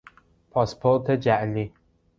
[0.51, 1.73] پاسپورت جعلی